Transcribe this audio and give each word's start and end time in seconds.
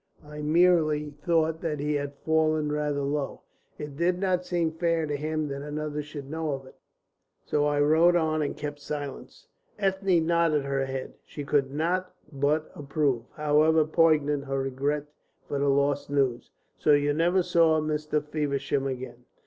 I 0.25 0.41
merely 0.41 1.11
thought 1.11 1.61
that 1.61 1.79
he 1.79 1.93
had 1.93 2.15
fallen 2.25 2.71
rather 2.71 3.03
low. 3.03 3.41
It 3.77 3.95
did 3.95 4.17
not 4.17 4.43
seem 4.43 4.71
fair 4.71 5.05
to 5.05 5.15
him 5.15 5.47
that 5.49 5.61
another 5.61 6.01
should 6.01 6.27
know 6.27 6.53
of 6.53 6.65
it. 6.65 6.73
So 7.45 7.65
I 7.67 7.79
rode 7.81 8.15
on 8.15 8.41
and 8.41 8.57
kept 8.57 8.79
silence." 8.79 9.45
Ethne 9.77 10.25
nodded 10.25 10.65
her 10.65 10.87
head. 10.87 11.13
She 11.23 11.43
could 11.43 11.71
not 11.71 12.15
but 12.33 12.71
approve, 12.73 13.25
however 13.35 13.85
poignant 13.85 14.45
her 14.45 14.57
regret 14.59 15.05
for 15.47 15.59
the 15.59 15.69
lost 15.69 16.09
news. 16.09 16.49
"So 16.79 16.93
you 16.93 17.13
never 17.13 17.43
saw 17.43 17.79
Mr. 17.79 18.25
Feversham 18.25 18.87
again?" 18.87 19.25